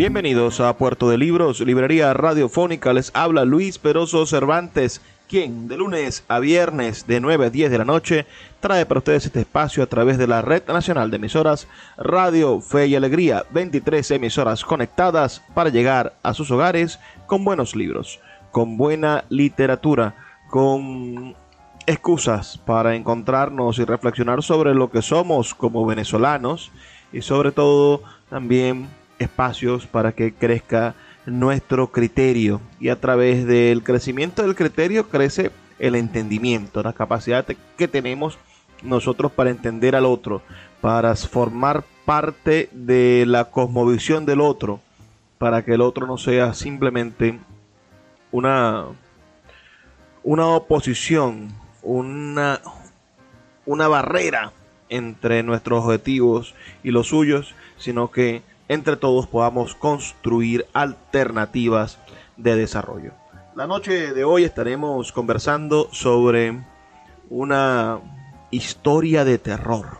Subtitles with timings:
[0.00, 2.94] Bienvenidos a Puerto de Libros, Librería Radiofónica.
[2.94, 7.76] Les habla Luis Peroso Cervantes, quien de lunes a viernes de 9 a 10 de
[7.76, 8.24] la noche
[8.60, 12.86] trae para ustedes este espacio a través de la Red Nacional de Emisoras Radio Fe
[12.86, 13.44] y Alegría.
[13.50, 18.20] 23 emisoras conectadas para llegar a sus hogares con buenos libros,
[18.52, 20.14] con buena literatura,
[20.48, 21.36] con
[21.84, 26.72] excusas para encontrarnos y reflexionar sobre lo que somos como venezolanos
[27.12, 28.88] y sobre todo también
[29.20, 32.60] espacios para que crezca nuestro criterio.
[32.80, 38.38] Y a través del crecimiento del criterio crece el entendimiento, la capacidad que tenemos
[38.82, 40.42] nosotros para entender al otro,
[40.80, 44.80] para formar parte de la cosmovisión del otro,
[45.38, 47.38] para que el otro no sea simplemente
[48.32, 48.86] una,
[50.22, 51.48] una oposición,
[51.82, 52.60] una,
[53.66, 54.52] una barrera
[54.88, 61.98] entre nuestros objetivos y los suyos, sino que entre todos podamos construir alternativas
[62.36, 63.10] de desarrollo.
[63.56, 66.62] La noche de hoy estaremos conversando sobre
[67.30, 67.98] una
[68.52, 69.98] historia de terror.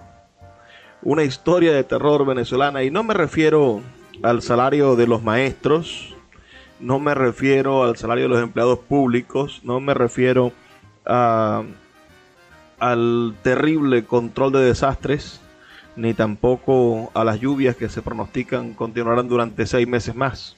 [1.02, 3.80] Una historia de terror venezolana y no me refiero
[4.22, 6.14] al salario de los maestros,
[6.78, 10.52] no me refiero al salario de los empleados públicos, no me refiero
[11.04, 11.74] al
[13.42, 15.40] terrible control de desastres
[15.96, 20.56] ni tampoco a las lluvias que se pronostican continuarán durante seis meses más.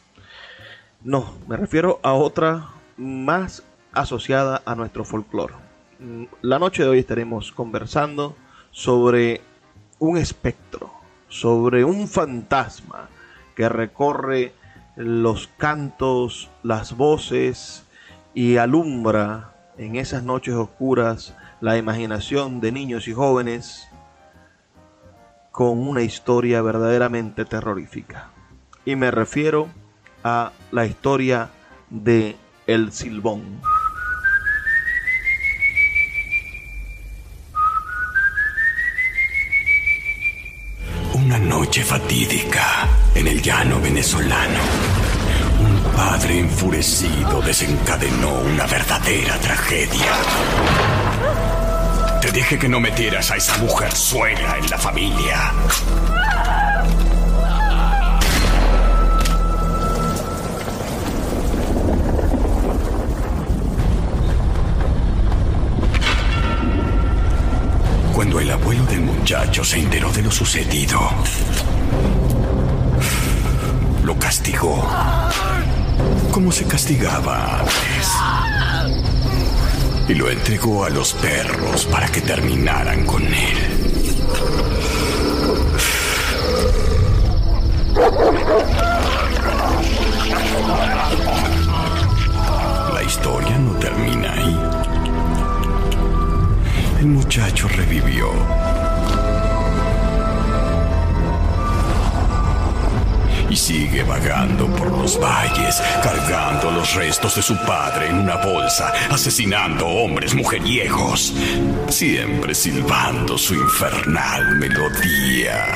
[1.02, 5.54] No, me refiero a otra más asociada a nuestro folclore.
[5.98, 8.36] Mm, la noche de hoy estaremos conversando
[8.70, 9.40] sobre
[9.98, 10.90] un espectro,
[11.28, 13.08] sobre un fantasma
[13.54, 14.52] que recorre
[14.96, 17.84] los cantos, las voces
[18.34, 23.88] y alumbra en esas noches oscuras la imaginación de niños y jóvenes
[25.52, 28.30] con una historia verdaderamente terrorífica.
[28.84, 29.68] Y me refiero
[30.24, 31.50] a la historia
[31.90, 32.36] de
[32.66, 33.60] El Silbón.
[41.14, 44.60] Una noche fatídica en el llano venezolano.
[45.60, 50.91] Un padre enfurecido desencadenó una verdadera tragedia.
[52.22, 55.52] Te dije que no metieras a esa mujer suegra en la familia.
[68.14, 71.00] Cuando el abuelo del muchacho se enteró de lo sucedido,
[74.04, 74.88] lo castigó
[76.30, 78.41] como se castigaba antes
[80.12, 83.58] y lo entregó a los perros para que terminaran con él.
[92.92, 94.60] La historia no termina ahí.
[97.00, 98.28] El muchacho revivió
[103.52, 108.90] y sigue vagando por los valles, cargando los restos de su padre en una bolsa,
[109.10, 111.34] asesinando hombres mujeriegos,
[111.90, 115.66] siempre silbando su infernal melodía.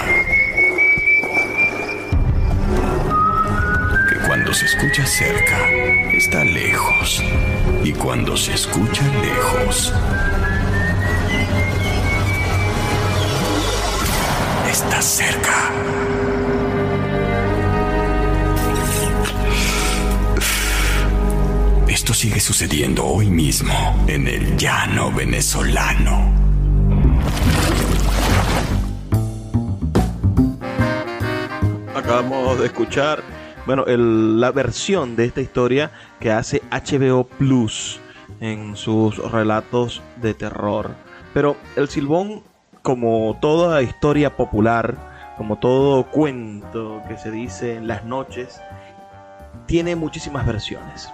[4.09, 5.59] Que cuando se escucha cerca,
[6.17, 7.23] está lejos,
[7.85, 9.93] y cuando se escucha lejos,
[14.67, 16.16] está cerca.
[22.07, 23.75] Esto sigue sucediendo hoy mismo
[24.07, 26.33] en el llano venezolano.
[31.97, 33.25] Acabamos de escuchar
[33.67, 37.99] bueno, la versión de esta historia que hace HBO Plus
[38.39, 40.95] en sus relatos de terror.
[41.35, 42.45] Pero el Silbón,
[42.83, 48.61] como toda historia popular, como todo cuento que se dice en las noches,
[49.67, 51.11] tiene muchísimas versiones.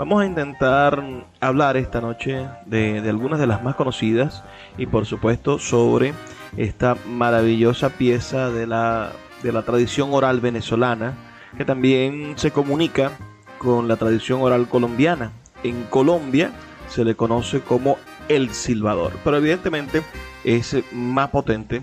[0.00, 1.04] Vamos a intentar
[1.40, 4.42] hablar esta noche de, algunas de las más conocidas
[4.78, 6.14] y por supuesto sobre
[6.56, 9.12] esta maravillosa pieza de la,
[9.42, 11.12] de la tradición oral venezolana
[11.54, 13.12] que también se comunica
[13.58, 15.32] con la tradición oral colombiana.
[15.64, 16.50] En Colombia
[16.88, 17.98] se le conoce como
[18.30, 20.02] el silbador, pero evidentemente
[20.44, 21.82] es más potente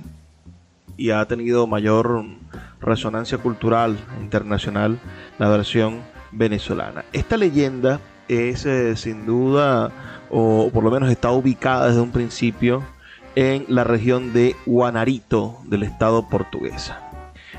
[0.98, 2.26] y ha tenido mayor
[2.82, 4.98] resonancia cultural internacional
[5.38, 7.06] la versión venezolana.
[7.14, 9.92] Esta leyenda es eh, sin duda,
[10.30, 12.84] o por lo menos está ubicada desde un principio,
[13.36, 17.00] en la región de Guanarito del estado portuguesa.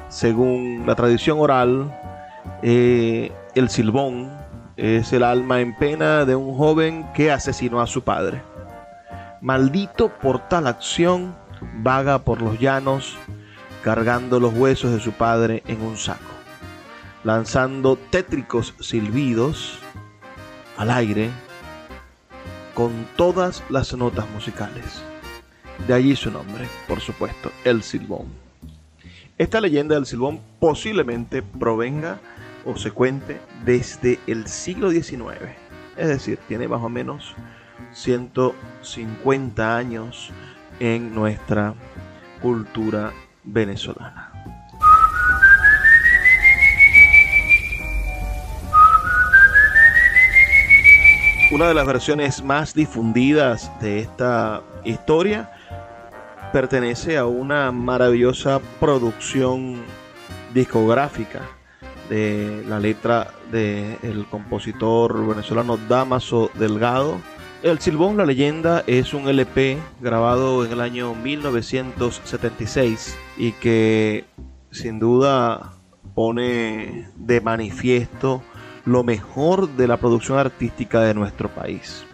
[0.09, 1.97] Según la tradición oral,
[2.63, 4.31] eh, el silbón
[4.77, 8.43] es el alma en pena de un joven que asesinó a su padre.
[9.41, 11.37] Maldito por tal acción,
[11.83, 13.17] vaga por los llanos,
[13.83, 16.33] cargando los huesos de su padre en un saco,
[17.25, 19.79] lanzando tétricos silbidos
[20.77, 21.31] al aire
[22.75, 25.03] con todas las notas musicales.
[25.87, 28.27] De allí su nombre, por supuesto, el silbón.
[29.37, 32.21] Esta leyenda del silbón posiblemente provenga
[32.65, 35.57] o se cuente desde el siglo XIX,
[35.97, 37.35] es decir, tiene más o menos
[37.93, 40.31] 150 años
[40.81, 41.75] en nuestra
[42.43, 43.13] cultura
[43.45, 44.28] venezolana.
[51.51, 55.51] Una de las versiones más difundidas de esta historia
[56.53, 59.81] pertenece a una maravillosa producción
[60.53, 61.41] discográfica
[62.11, 67.17] de la letra del compositor venezolano Damaso Delgado.
[67.63, 74.27] El Silbón, la leyenda, es un LP grabado en el año 1976 y que
[74.71, 75.73] sin duda
[76.15, 78.43] pone de manifiesto
[78.89, 82.07] lo mejor de la producción artística de nuestro país.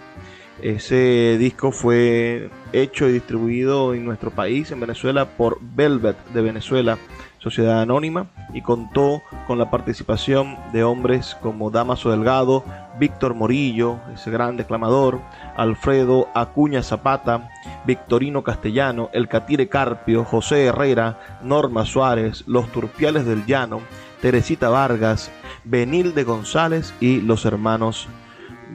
[0.60, 6.98] Ese disco fue hecho y distribuido en nuestro país, en Venezuela, por Velvet de Venezuela,
[7.38, 12.64] Sociedad Anónima, y contó con la participación de hombres como Damaso Delgado,
[12.98, 15.20] Víctor Morillo, ese gran declamador,
[15.56, 17.50] Alfredo Acuña Zapata,
[17.86, 23.80] Victorino Castellano, El Catire Carpio, José Herrera, Norma Suárez, Los Turpiales del Llano,
[24.24, 25.30] Teresita Vargas,
[25.64, 28.08] Benilde González y los hermanos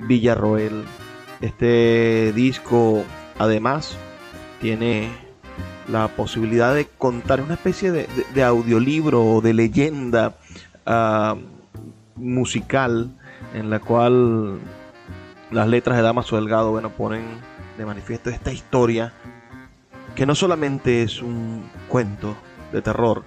[0.08, 0.84] Villarroel.
[1.42, 3.04] Este disco
[3.40, 3.98] además
[4.62, 5.10] tiene
[5.88, 10.36] la posibilidad de contar una especie de, audiolibro o de leyenda
[10.86, 11.36] ah,
[12.16, 13.18] musical
[13.56, 14.60] en la cual
[15.50, 17.24] las letras de Damaso Delgado bueno, ponen
[17.76, 19.14] de manifiesto esta historia
[20.14, 22.36] que no solamente es un cuento
[22.72, 23.24] de terror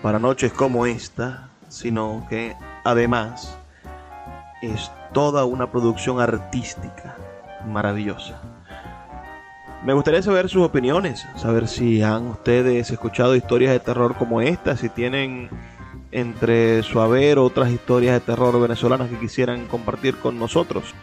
[0.00, 3.58] para noches como esta, sino que además
[4.62, 7.16] es toda una producción artística
[7.66, 8.40] maravillosa.
[9.84, 14.76] Me gustaría saber sus opiniones, saber si han ustedes escuchado historias de terror como esta,
[14.76, 15.50] si tienen
[16.12, 20.94] entre su haber otras historias de terror venezolanas que quisieran compartir con nosotros.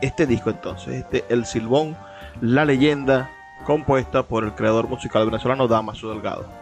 [0.02, 1.96] este disco entonces, este El Silbón,
[2.42, 3.30] la leyenda,
[3.66, 6.61] compuesta por el creador musical venezolano Damaso Delgado.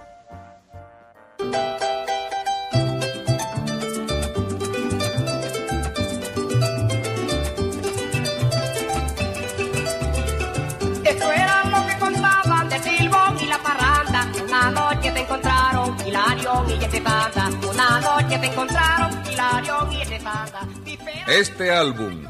[21.28, 22.25] Este álbum,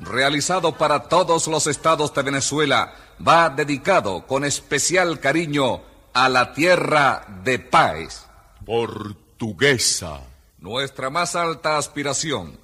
[0.00, 2.94] realizado para todos los estados de Venezuela,
[3.26, 5.82] va dedicado con especial cariño
[6.12, 8.26] a la tierra de paz.
[8.64, 10.20] Portuguesa.
[10.58, 12.58] Nuestra más alta aspiración,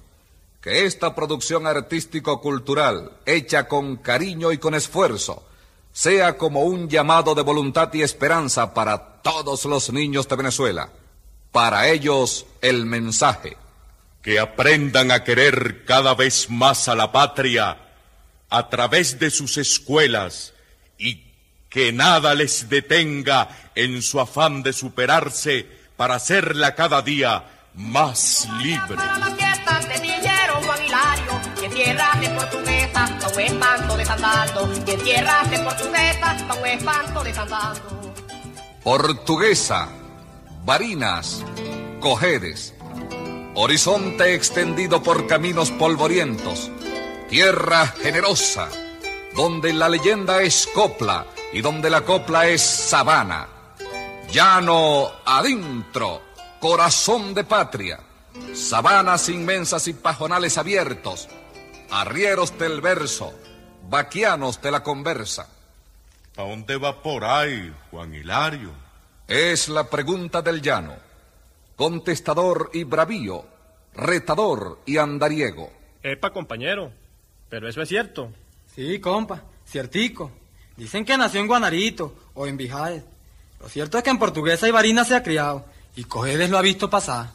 [0.61, 5.47] que esta producción artístico-cultural, hecha con cariño y con esfuerzo,
[5.93, 10.89] sea como un llamado de voluntad y esperanza para todos los niños de Venezuela
[11.55, 13.55] Para ellos el mensaje.
[14.21, 17.77] Que aprendan a querer cada vez más a la patria
[18.49, 20.53] a través de sus escuelas
[20.97, 21.23] y
[21.69, 28.97] que nada les detenga en su afán de superarse para hacerla cada día más libre.
[38.83, 39.87] Portuguesa,
[40.65, 41.45] Barinas,
[41.99, 42.73] Cojedes.
[43.53, 46.71] Horizonte extendido por caminos polvorientos.
[47.29, 48.69] Tierra generosa,
[49.35, 53.47] donde la leyenda es copla y donde la copla es sabana.
[54.31, 56.23] Llano adentro,
[56.59, 57.99] corazón de patria.
[58.55, 61.29] Sabanas inmensas y pajonales abiertos,
[61.91, 63.35] arrieros del verso,
[63.87, 65.47] vaquianos de la conversa.
[66.35, 68.84] ¿A dónde va por ahí, Juan Hilario?
[69.27, 70.95] Es la pregunta del llano.
[71.75, 73.43] Contestador y bravío,
[73.95, 75.71] retador y andariego.
[76.03, 76.91] Epa, compañero,
[77.49, 78.31] pero eso es cierto.
[78.75, 80.31] Sí, compa, ciertico.
[80.77, 83.03] Dicen que nació en Guanarito o en Bijaes.
[83.59, 85.65] Lo cierto es que en Portuguesa y Barina se ha criado
[85.95, 87.31] y Cojedes lo ha visto pasar.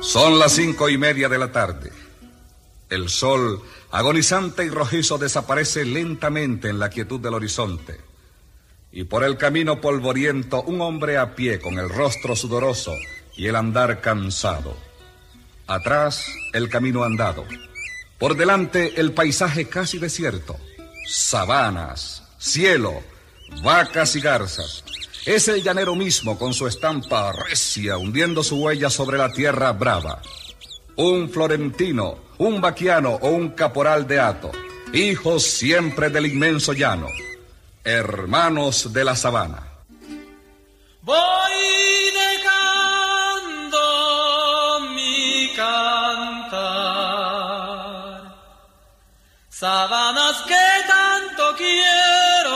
[0.00, 1.92] Son las cinco y media de la tarde.
[2.88, 8.00] El sol, agonizante y rojizo, desaparece lentamente en la quietud del horizonte.
[8.92, 12.94] Y por el camino polvoriento, un hombre a pie con el rostro sudoroso
[13.36, 14.76] y el andar cansado.
[15.66, 17.44] Atrás, el camino andado.
[18.18, 20.56] Por delante, el paisaje casi desierto.
[21.06, 23.02] Sabanas, cielo,
[23.62, 24.84] vacas y garzas.
[25.26, 30.20] Es el llanero mismo con su estampa recia hundiendo su huella sobre la tierra brava.
[31.02, 34.50] Un florentino, un vaquiano o un caporal de hato,
[34.92, 37.06] hijos siempre del inmenso llano,
[37.82, 39.62] hermanos de la sabana.
[41.00, 41.16] Voy
[43.32, 43.80] dejando
[44.94, 46.60] mi cantar,
[49.48, 52.52] sabanas que tanto quiero,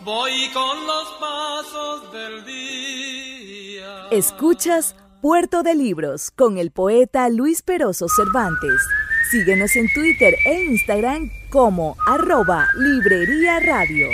[0.00, 4.08] voy con los pasos del día.
[4.10, 8.82] Escuchas Puerto de Libros con el poeta Luis Peroso Cervantes.
[9.30, 14.08] Síguenos en Twitter e Instagram como arroba Librería Radio.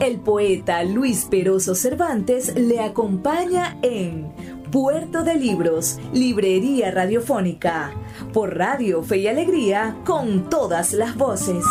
[0.00, 4.32] El poeta Luis Peroso Cervantes le acompaña en
[4.70, 7.92] Puerto de Libros, Librería Radiofónica,
[8.32, 11.64] por Radio Fe y Alegría, con todas las voces.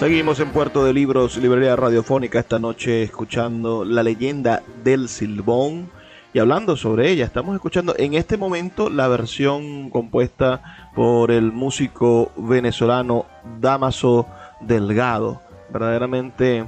[0.00, 5.90] Seguimos en Puerto de Libros, Librería Radiofónica, esta noche escuchando la leyenda del Silbón
[6.32, 7.26] y hablando sobre ella.
[7.26, 13.26] Estamos escuchando en este momento la versión compuesta por el músico venezolano
[13.60, 14.26] Damaso
[14.62, 15.42] Delgado.
[15.70, 16.64] Verdaderamente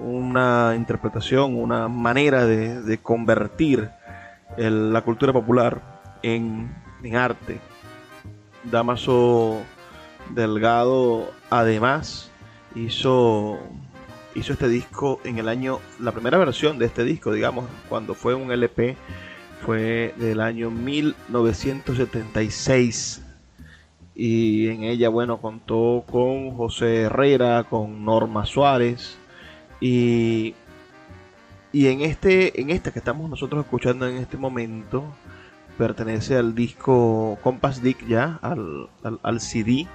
[0.00, 3.88] una interpretación, una manera de, convertir
[4.58, 5.80] la cultura popular
[6.24, 7.60] en, en arte.
[8.64, 9.60] Damaso
[10.34, 12.32] Delgado además
[12.74, 13.60] hizo
[14.34, 18.34] hizo este disco en el año, la primera versión de este disco, digamos, cuando fue
[18.34, 18.96] un LP,
[19.64, 23.22] fue del año 1976.
[24.16, 29.18] Y en ella, bueno, contó con José Herrera, con Norma Suárez.
[29.80, 30.54] Y,
[31.72, 35.02] y en, este, en este que estamos nosotros escuchando en este momento,
[35.78, 38.88] pertenece al disco Compass Dick ya, al,
[39.22, 39.88] al CD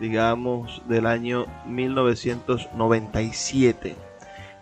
[0.00, 3.96] digamos, del año 1997.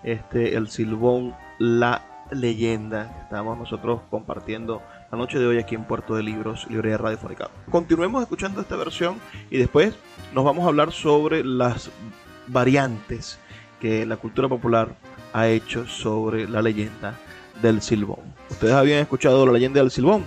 [0.02, 6.14] Este, el Silbón La Leyenda, estamos nosotros compartiendo la noche de hoy aquí en Puerto
[6.14, 7.50] de Libros, Librería Radiofónica.
[7.70, 9.20] Continuemos escuchando esta versión
[9.50, 9.94] y después
[10.34, 11.90] nos vamos a hablar sobre las
[12.48, 13.38] variantes
[13.80, 14.94] que la cultura popular
[15.32, 17.14] ha hecho sobre la leyenda
[17.62, 18.20] del Silbón.
[18.50, 20.24] ¿Ustedes habían escuchado la leyenda del Silbón?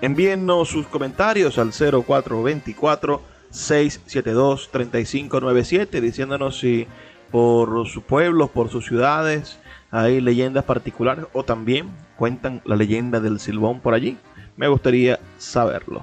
[0.00, 6.88] Envíennos sus comentarios al 0424 672 3597 diciéndonos si
[7.30, 9.58] por sus pueblos, por sus ciudades
[9.90, 14.18] hay leyendas particulares o también cuentan la leyenda del Silbón por allí.
[14.56, 16.02] Me gustaría saberlo.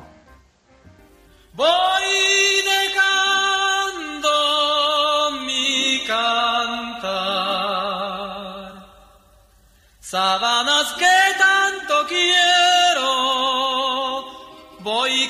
[1.53, 1.68] Voy
[2.65, 4.29] dejando
[5.46, 7.10] mi cantar,
[10.00, 11.06] sabanas que
[11.38, 12.58] tanto quiero,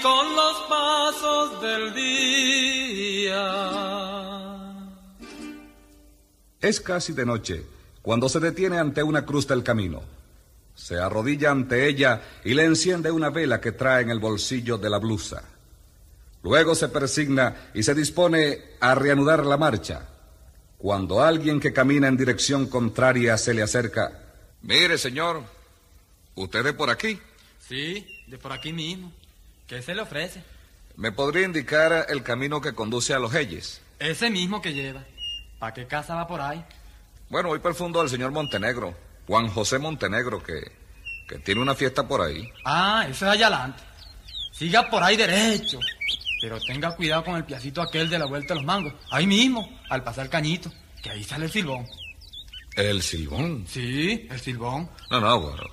[0.01, 3.39] con los pasos del día.
[6.62, 7.65] Es casi de noche
[8.01, 10.01] cuando se detiene ante una cruz del camino.
[10.75, 14.89] Se arrodilla ante ella y le enciende una vela que trae en el bolsillo de
[14.89, 15.44] la blusa.
[16.41, 20.08] Luego se persigna y se dispone a reanudar la marcha.
[20.77, 24.18] Cuando alguien que camina en dirección contraria se le acerca.
[24.62, 25.44] Mire, señor,
[26.36, 27.20] ¿usted es por aquí?
[27.68, 29.12] Sí, de por aquí mismo.
[29.70, 30.44] ¿Qué se le ofrece?
[30.96, 33.82] ¿Me podría indicar el camino que conduce a los Heyes?
[34.00, 35.06] Ese mismo que lleva.
[35.60, 36.66] ¿Para qué casa va por ahí?
[37.30, 38.98] Bueno, voy para el fondo del señor Montenegro,
[39.28, 40.60] Juan José Montenegro, que,
[41.28, 42.50] que tiene una fiesta por ahí.
[42.66, 43.84] Ah, eso es allá adelante.
[44.52, 45.78] Siga por ahí derecho.
[46.42, 48.94] Pero tenga cuidado con el piacito aquel de la vuelta de los mangos.
[49.12, 50.72] Ahí mismo, al pasar el cañito,
[51.04, 51.86] que ahí sale el silbón.
[52.76, 53.68] ¿El silbón?
[53.68, 54.90] Sí, el silbón.
[55.12, 55.64] No, no, bueno,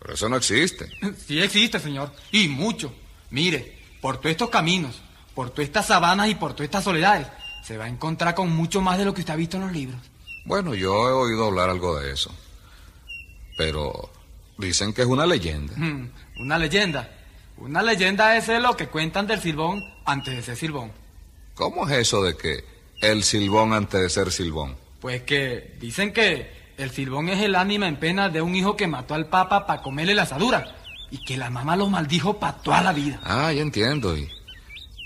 [0.00, 0.90] pero eso no existe.
[1.26, 2.12] Sí existe, señor.
[2.32, 2.92] Y mucho.
[3.30, 5.02] Mire, por todos estos caminos,
[5.34, 7.26] por todas estas sabanas y por todas estas soledades,
[7.62, 9.72] se va a encontrar con mucho más de lo que usted ha visto en los
[9.72, 10.00] libros.
[10.44, 12.32] Bueno, yo he oído hablar algo de eso.
[13.58, 14.10] Pero
[14.58, 15.74] dicen que es una leyenda.
[15.76, 17.10] Hmm, una leyenda.
[17.56, 20.92] Una leyenda es lo que cuentan del silbón antes de ser silbón.
[21.54, 22.64] ¿Cómo es eso de que
[23.00, 24.76] el silbón antes de ser silbón?
[25.00, 28.86] Pues que dicen que el silbón es el ánima en pena de un hijo que
[28.86, 30.75] mató al papa para comerle la asadura
[31.10, 33.20] y que la mamá lo maldijo para toda la vida.
[33.24, 34.16] Ah, ya entiendo.
[34.16, 34.28] Y,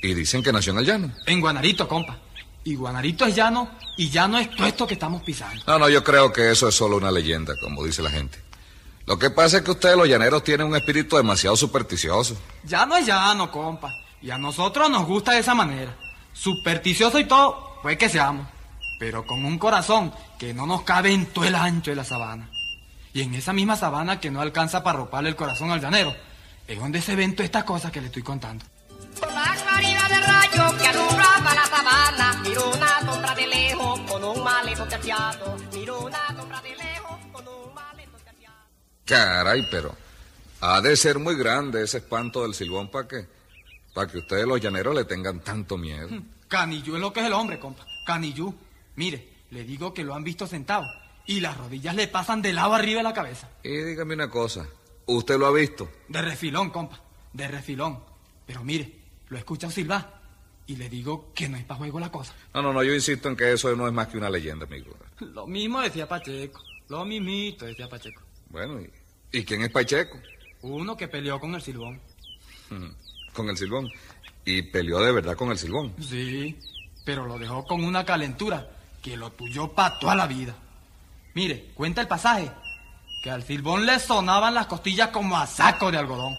[0.03, 1.13] y dicen que nació en el llano.
[1.27, 2.17] En Guanarito, compa.
[2.65, 5.63] Y Guanarito es llano y llano es todo esto que estamos pisando.
[5.67, 8.39] No, no, yo creo que eso es solo una leyenda, como dice la gente.
[9.07, 12.37] Lo que pasa es que ustedes los llaneros tienen un espíritu demasiado supersticioso.
[12.65, 13.91] Llano es llano, compa.
[14.23, 15.97] Y a nosotros nos gusta de esa manera.
[16.33, 18.47] Supersticioso y todo, pues que seamos.
[18.99, 22.51] Pero con un corazón que no nos cabe en todo el ancho de la sabana.
[23.13, 26.15] Y en esa misma sabana que no alcanza para roparle el corazón al llanero,
[26.67, 28.65] es donde se ven todas estas cosas que le estoy contando.
[29.19, 34.25] Por la claridad del rayo que alumbraba la sabana, miro una sombra de lejos con
[34.25, 35.57] un maleto terciado.
[35.73, 38.57] Miro una sombra de lejos con un maleto terciado.
[39.05, 39.97] Caray, pero
[40.61, 43.27] ha de ser muy grande ese espanto del silbón para que,
[43.93, 46.09] para que ustedes los llaneros le tengan tanto miedo.
[46.47, 47.85] Canillú es lo que es el hombre, compa.
[48.07, 48.55] Canillú.
[48.95, 50.85] Mire, le digo que lo han visto sentado
[51.31, 53.49] y las rodillas le pasan de lado arriba de la cabeza.
[53.63, 54.67] Y dígame una cosa,
[55.07, 55.89] ¿usted lo ha visto?
[56.09, 57.01] De refilón, compa.
[57.33, 58.01] De refilón.
[58.45, 58.93] Pero mire,
[59.29, 60.21] lo escuchan silbar
[60.67, 62.35] y le digo que no es para juego la cosa.
[62.53, 64.97] No, no, no, yo insisto en que eso no es más que una leyenda, amigo.
[65.21, 66.65] Lo mismo decía Pacheco.
[66.89, 68.23] Lo mismito decía Pacheco.
[68.49, 68.91] Bueno, ¿y,
[69.31, 70.19] ¿y quién es Pacheco?
[70.63, 72.01] Uno que peleó con el silbón.
[73.33, 73.89] Con el silbón.
[74.45, 75.95] Y peleó de verdad con el silbón.
[76.01, 76.59] Sí,
[77.05, 78.69] pero lo dejó con una calentura
[79.01, 80.57] que lo tuyó para toda la vida.
[81.41, 82.51] Mire, cuenta el pasaje,
[83.23, 86.37] que al silbón le sonaban las costillas como a saco de algodón.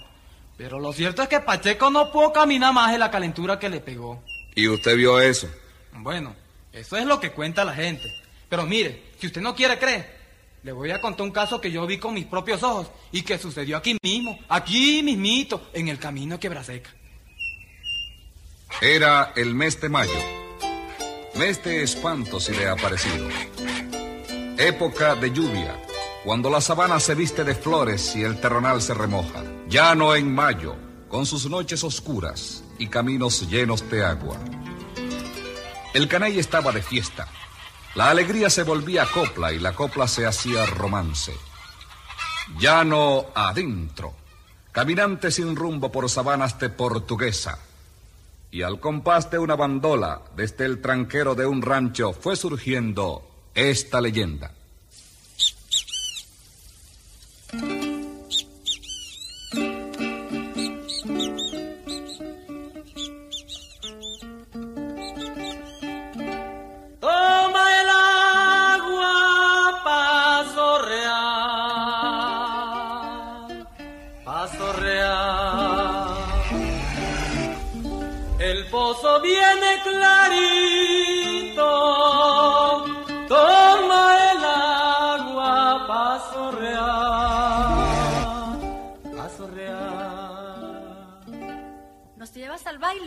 [0.58, 3.80] Pero lo cierto es que Pacheco no pudo caminar más de la calentura que le
[3.80, 4.24] pegó.
[4.54, 5.50] ¿Y usted vio eso?
[5.92, 6.36] Bueno,
[6.72, 8.14] eso es lo que cuenta la gente.
[8.48, 10.20] Pero mire, si usted no quiere creer,
[10.62, 13.40] le voy a contar un caso que yo vi con mis propios ojos y que
[13.40, 16.92] sucedió aquí mismo, aquí mismito, en el camino Quebraseca.
[18.80, 20.20] Era el mes de mayo.
[21.34, 23.30] Mes de espantos y de aparecido.
[24.58, 25.82] Época de lluvia,
[26.24, 29.44] cuando la sabana se viste de flores y el terronal se remoja.
[29.68, 30.76] Llano en mayo,
[31.08, 34.38] con sus noches oscuras y caminos llenos de agua.
[35.94, 37.28] El caney estaba de fiesta.
[37.96, 41.34] La alegría se volvía copla y la copla se hacía romance.
[42.60, 44.14] Llano adentro,
[44.72, 47.58] caminante sin rumbo por sabanas de portuguesa.
[48.52, 54.02] Y al compás de una bandola, desde el tranquero de un rancho, fue surgiendo esta
[54.02, 54.52] leyenda.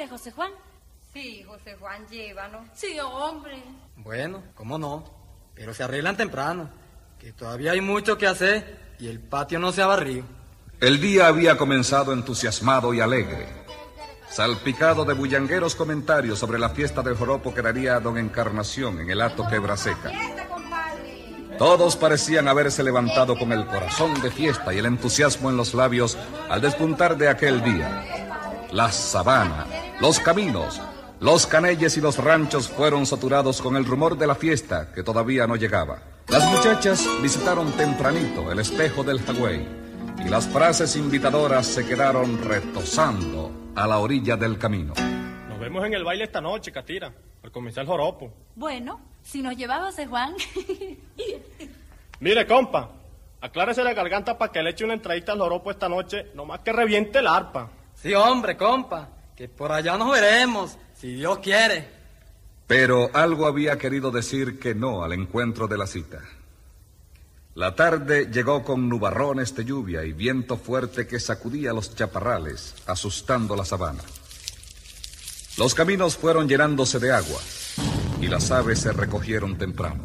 [0.04, 0.50] Baile, José Juan?
[1.12, 2.68] Sí, José Juan, llévanos.
[2.74, 3.62] Sí, hombre.
[3.96, 5.04] Bueno, cómo no,
[5.54, 6.68] pero se arreglan temprano,
[7.18, 10.24] que todavía hay mucho que hacer y el patio no se ha barrido.
[10.80, 13.46] El día había comenzado entusiasmado y alegre,
[14.28, 19.20] salpicado de bullangueros comentarios sobre la fiesta del joropo que daría don Encarnación en el
[19.22, 20.10] acto quebra seca.
[21.56, 26.18] Todos parecían haberse levantado con el corazón de fiesta y el entusiasmo en los labios
[26.50, 28.66] al despuntar de aquel día.
[28.72, 29.64] La sabana,
[30.00, 30.80] los caminos,
[31.20, 35.46] los canelles y los ranchos fueron saturados con el rumor de la fiesta que todavía
[35.46, 36.02] no llegaba.
[36.28, 39.66] Las muchachas visitaron tempranito el espejo del Hagüey
[40.24, 44.94] y las frases invitadoras se quedaron retosando a la orilla del camino.
[45.48, 48.32] Nos vemos en el baile esta noche, Catira, al comenzar el joropo.
[48.56, 50.34] Bueno, si nos lleva José Juan.
[52.20, 52.90] Mire, compa,
[53.40, 56.72] aclárese la garganta para que le eche una entradita al joropo esta noche, nomás que
[56.72, 57.70] reviente el arpa.
[57.94, 61.88] Sí, hombre, compa, que por allá nos veremos, si Dios quiere.
[62.66, 66.20] Pero algo había querido decir que no al encuentro de la cita.
[67.54, 73.54] La tarde llegó con nubarrones de lluvia y viento fuerte que sacudía los chaparrales, asustando
[73.54, 74.02] la sabana.
[75.56, 77.40] Los caminos fueron llenándose de agua
[78.20, 80.02] y las aves se recogieron temprano.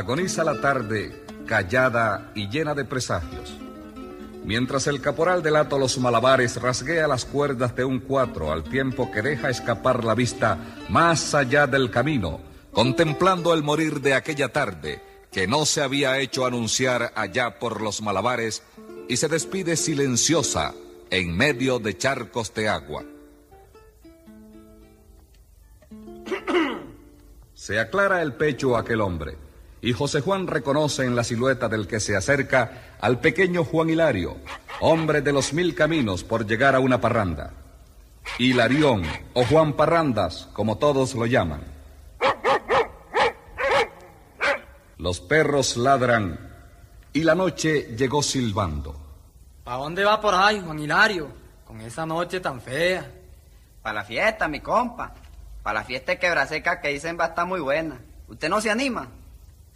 [0.00, 1.12] Agoniza la tarde,
[1.46, 3.52] callada y llena de presagios.
[4.46, 9.10] Mientras el caporal del ato Los Malabares rasguea las cuerdas de un cuatro al tiempo
[9.12, 10.56] que deja escapar la vista
[10.88, 12.40] más allá del camino,
[12.72, 18.00] contemplando el morir de aquella tarde que no se había hecho anunciar allá por los
[18.00, 18.62] Malabares
[19.06, 20.72] y se despide silenciosa
[21.10, 23.04] en medio de charcos de agua.
[27.52, 29.49] Se aclara el pecho aquel hombre
[29.82, 34.36] y José Juan reconoce en la silueta del que se acerca al pequeño Juan Hilario,
[34.80, 37.52] hombre de los mil caminos por llegar a una parranda.
[38.38, 39.02] Hilarión
[39.34, 41.62] o Juan Parrandas, como todos lo llaman.
[44.98, 46.38] Los perros ladran
[47.12, 48.96] y la noche llegó silbando.
[49.64, 51.28] ¿A dónde va por ahí, Juan Hilario?
[51.66, 53.10] Con esa noche tan fea.
[53.82, 55.14] Para la fiesta, mi compa.
[55.62, 57.98] Para la fiesta de quebraseca que dicen va a estar muy buena.
[58.28, 59.08] ¿Usted no se anima?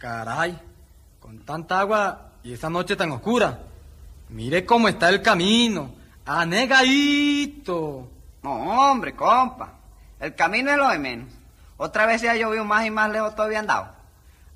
[0.05, 0.55] Caray,
[1.19, 3.57] con tanta agua y esa noche tan oscura.
[4.29, 5.95] Mire cómo está el camino,
[6.27, 8.07] anegadito.
[8.43, 9.73] No, hombre, compa.
[10.19, 11.33] El camino es lo de menos.
[11.77, 13.95] Otra vez se ha llovido más y más lejos todavía andado.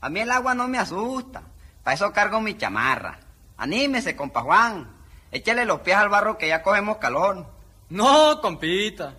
[0.02, 1.42] A mí el agua no me asusta.
[1.82, 3.18] Para eso cargo mi chamarra.
[3.58, 4.88] Anímese, compa Juan.
[5.32, 7.48] Échele los pies al barro que ya cogemos calor.
[7.90, 9.16] No, compita.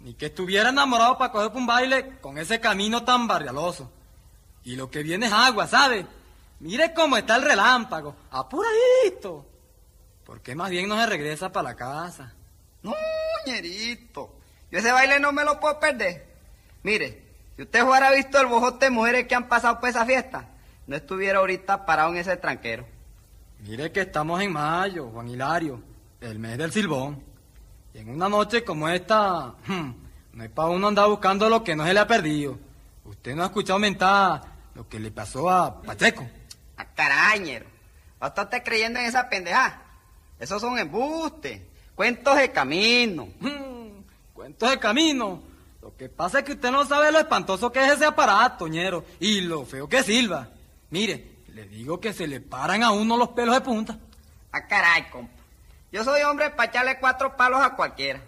[0.00, 3.90] Ni que estuviera enamorado para coger un baile con ese camino tan barrialoso.
[4.64, 6.06] Y lo que viene es agua, ¿sabe?
[6.60, 9.46] Mire cómo está el relámpago, apuradito.
[10.24, 12.32] ¿Por qué más bien no se regresa para la casa?
[12.82, 12.94] No,
[13.46, 14.38] ñerito.
[14.70, 16.26] Yo ese baile no me lo puedo perder.
[16.82, 17.22] Mire,
[17.56, 20.48] si usted hubiera visto el bojote de mujeres que han pasado por esa fiesta,
[20.86, 22.86] no estuviera ahorita parado en ese tranquero.
[23.60, 25.82] Mire que estamos en mayo, Juan Hilario,
[26.20, 27.22] el mes del silbón.
[27.92, 29.54] Y en una noche como esta,
[30.32, 32.58] no es para uno andar buscando lo que no se le ha perdido.
[33.04, 36.26] Usted no ha escuchado mentar lo que le pasó a Pacheco.
[36.76, 37.66] A carañero.
[38.22, 39.82] ¿Va a estar creyendo en esa pendeja?
[40.38, 41.60] Esos son embustes.
[41.94, 43.28] Cuentos de camino.
[44.34, 45.42] Cuentos de camino.
[45.80, 49.04] Lo que pasa es que usted no sabe lo espantoso que es ese aparato, ñero.
[49.20, 50.48] Y lo feo que silba.
[50.90, 53.98] Mire, le digo que se le paran a uno los pelos de punta.
[54.50, 55.32] A caray, compa.
[55.92, 58.20] Yo soy hombre para echarle cuatro palos a cualquiera.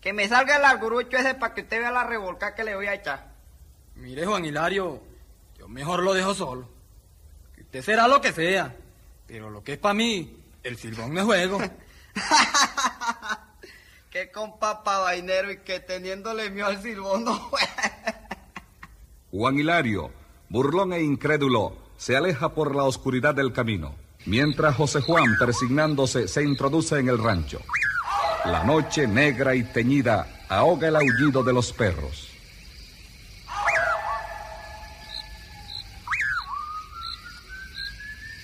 [0.00, 2.86] Que me salga el argurucho ese para que usted vea la revolca que le voy
[2.86, 3.28] a echar.
[3.96, 5.02] Mire, Juan Hilario,
[5.70, 6.68] mejor lo dejo solo.
[7.54, 8.76] Que usted será lo que sea,
[9.26, 11.58] pero lo que es para mí, el silbón no es juego.
[14.10, 18.28] Qué compa pa vainero y que teniéndole miedo al silbón no juega.
[19.30, 20.10] Juan Hilario,
[20.48, 23.94] burlón e incrédulo, se aleja por la oscuridad del camino,
[24.26, 27.60] mientras José Juan, persignándose, se introduce en el rancho.
[28.44, 32.29] La noche negra y teñida ahoga el aullido de los perros.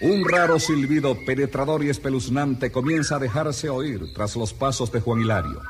[0.01, 5.21] Un raro silbido penetrador y espeluznante comienza a dejarse oír tras los pasos de Juan
[5.21, 5.63] Hilario.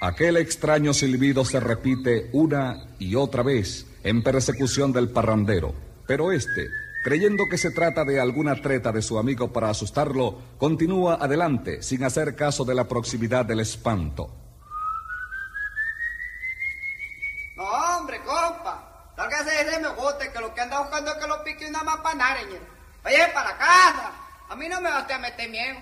[0.00, 5.74] Aquel extraño silbido se repite una y otra vez en persecución del parrandero,
[6.06, 6.68] pero este,
[7.02, 12.04] creyendo que se trata de alguna treta de su amigo para asustarlo, continúa adelante sin
[12.04, 14.30] hacer caso de la proximidad del espanto.
[17.56, 19.12] No, hombre, compa.
[19.16, 22.60] Sálgase de ese mejote que lo que anda buscando es que lo pique una mapanareña.
[23.10, 24.12] Oye, para casa.
[24.48, 25.78] A mí no me va a meter miedo.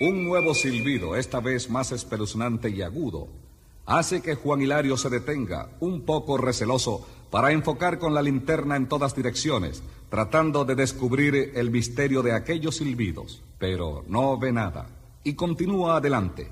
[0.00, 3.28] Un nuevo silbido, esta vez más espeluznante y agudo,
[3.86, 8.88] hace que Juan Hilario se detenga, un poco receloso, para enfocar con la linterna en
[8.88, 14.88] todas direcciones, tratando de descubrir el misterio de aquellos silbidos, pero no ve nada
[15.22, 16.50] y continúa adelante.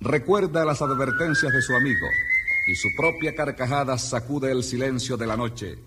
[0.00, 2.06] Recuerda las advertencias de su amigo
[2.66, 5.78] y su propia carcajada sacude el silencio de la noche.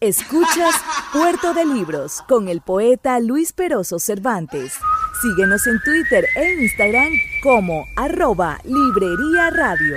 [0.00, 0.74] Escuchas
[1.12, 4.74] Puerto de Libros con el poeta Luis Peroso Cervantes.
[5.22, 9.96] Síguenos en Twitter e Instagram como arroba Librería Radio.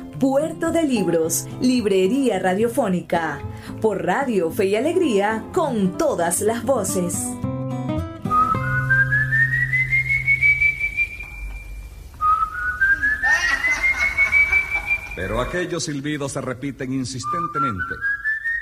[0.21, 3.41] Puerto de Libros, Librería Radiofónica,
[3.81, 7.17] por Radio Fe y Alegría, con todas las voces.
[15.15, 17.95] Pero aquellos silbidos se repiten insistentemente.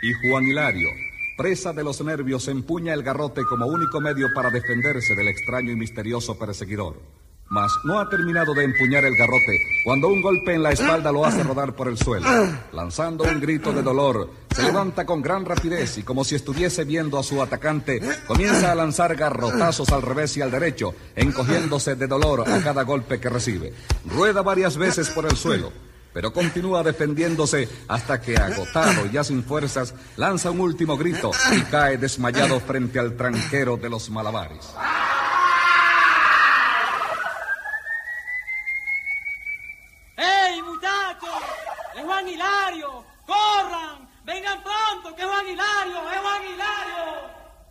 [0.02, 0.88] Y Juan Hilario,
[1.36, 5.76] presa de los nervios, empuña el garrote como único medio para defenderse del extraño y
[5.76, 7.19] misterioso perseguidor.
[7.50, 11.26] Mas no ha terminado de empuñar el garrote cuando un golpe en la espalda lo
[11.26, 12.28] hace rodar por el suelo.
[12.72, 17.18] Lanzando un grito de dolor, se levanta con gran rapidez y como si estuviese viendo
[17.18, 22.48] a su atacante, comienza a lanzar garrotazos al revés y al derecho, encogiéndose de dolor
[22.48, 23.74] a cada golpe que recibe.
[24.06, 25.72] Rueda varias veces por el suelo,
[26.14, 31.62] pero continúa defendiéndose hasta que, agotado y ya sin fuerzas, lanza un último grito y
[31.62, 34.68] cae desmayado frente al tranquero de los malabares.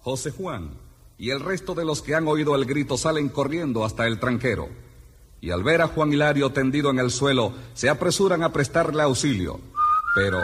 [0.08, 0.70] José Juan
[1.18, 4.70] y el resto de los que han oído el grito salen corriendo hasta el tranquero.
[5.42, 9.60] Y al ver a Juan Hilario tendido en el suelo, se apresuran a prestarle auxilio.
[10.14, 10.38] Pero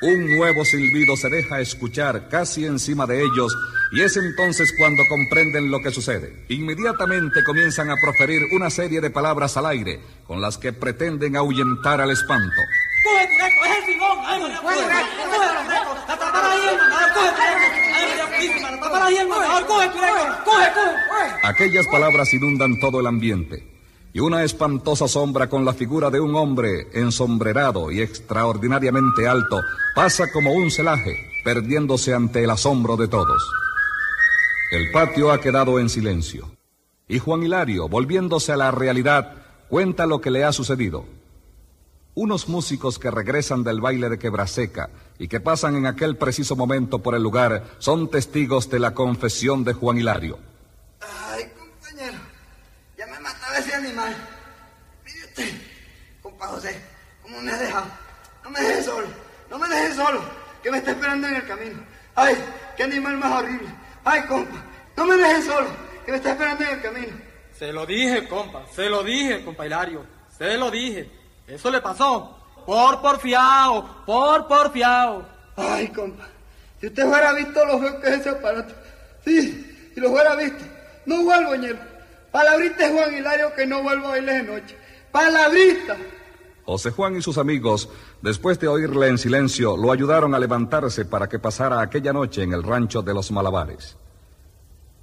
[0.00, 3.54] un nuevo silbido se deja escuchar casi encima de ellos
[3.92, 6.46] y es entonces cuando comprenden lo que sucede.
[6.48, 12.00] Inmediatamente comienzan a proferir una serie de palabras al aire con las que pretenden ahuyentar
[12.00, 12.62] al espanto.
[13.02, 13.34] ¡Coge tu!
[13.34, 13.98] ¡Es el.
[13.98, 14.84] ¡Coge.
[17.14, 17.50] ¡Coge tu
[18.40, 18.70] Purísima!
[18.70, 19.66] ¡La!
[19.66, 20.44] ¡Coge tu reco!
[20.44, 21.30] ¡Coge, coge!
[21.42, 23.70] Aquellas palabras inundan todo el ambiente
[24.12, 29.62] y una espantosa sombra con la figura de un hombre ensombrerado y extraordinariamente alto
[29.94, 33.50] pasa como un celaje, perdiéndose ante el asombro de todos.
[34.72, 36.50] El patio ha quedado en silencio
[37.08, 39.34] y Juan Hilario, volviéndose a la realidad,
[39.68, 41.04] cuenta lo que le ha sucedido.
[42.22, 46.98] Unos músicos que regresan del baile de Quebraseca y que pasan en aquel preciso momento
[46.98, 50.38] por el lugar son testigos de la confesión de Juan Hilario.
[51.00, 52.18] Ay, compañero,
[52.98, 54.14] ya me mataba ese animal.
[55.02, 55.50] Mire usted,
[56.20, 56.78] compa José,
[57.22, 57.86] ¿cómo me ha dejado?
[58.44, 59.06] No me deje solo,
[59.48, 60.20] no me deje solo,
[60.62, 61.82] que me está esperando en el camino.
[62.16, 62.36] Ay,
[62.76, 63.68] qué animal más horrible.
[64.04, 64.62] Ay, compa,
[64.94, 65.68] no me deje solo,
[66.04, 67.16] que me está esperando en el camino.
[67.58, 70.04] Se lo dije, compa, se lo dije, compa Hilario,
[70.36, 71.19] se lo dije.
[71.50, 75.26] Eso le pasó por porfiado, por porfiado.
[75.56, 76.28] Ay, compa,
[76.80, 78.74] si usted fuera visto lo feo que es ese aparato.
[79.24, 80.64] Sí, si lo fuera visto.
[81.06, 81.78] No vuelvo, ñero.
[82.30, 84.76] Palabrita es Juan Hilario que no vuelvo a bailes de noche.
[85.10, 85.96] Palabrita.
[86.64, 87.88] José Juan y sus amigos,
[88.22, 92.52] después de oírle en silencio, lo ayudaron a levantarse para que pasara aquella noche en
[92.52, 93.96] el rancho de los Malabares.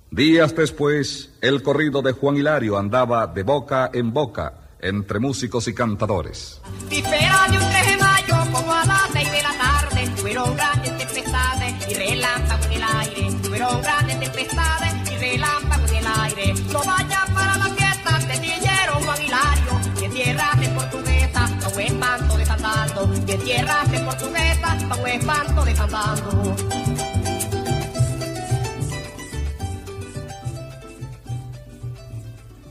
[0.09, 5.73] Días después, el corrido de Juan Hilario andaba de boca en boca entre músicos y
[5.73, 6.61] cantadores.
[6.89, 10.97] Víspera de un 3 de mayo, como a las 6 de la tarde, fueron grandes
[10.97, 13.31] tempestades y relámpagos en el aire.
[13.47, 16.53] Fueron grandes tempestades y relámpagos en el aire.
[16.71, 19.97] No para la fiesta, te dijeron Juan Hilario.
[19.99, 23.25] Que tierras de portuguesa, espanto desandando.
[23.25, 26.55] Que tierras de portuguesa, espanto desandando.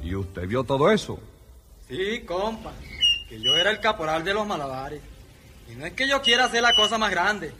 [0.02, 1.18] ¿Y usted vio todo eso?
[1.88, 2.72] Sí, compa,
[3.28, 5.00] que yo era el caporal de los malabares.
[5.70, 7.52] Y no es que yo quiera hacer la cosa más grande.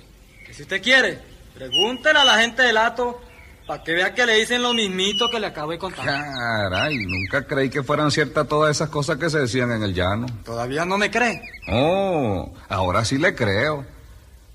[0.45, 1.21] Que si usted quiere,
[1.55, 3.21] pregúntele a la gente del ato
[3.67, 6.05] para que vea que le dicen lo mismito que le acabo de contar.
[6.05, 10.27] Caray, nunca creí que fueran ciertas todas esas cosas que se decían en el llano.
[10.45, 11.43] ¿Todavía no me cree?
[11.69, 13.85] Oh, ahora sí le creo.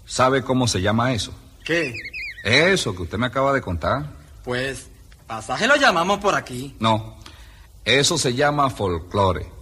[0.05, 1.33] ¿Sabe cómo se llama eso?
[1.63, 1.93] ¿Qué?
[2.43, 4.05] Eso que usted me acaba de contar.
[4.43, 4.89] Pues,
[5.27, 6.75] pasaje lo llamamos por aquí.
[6.79, 7.17] No,
[7.85, 9.60] eso se llama folclore.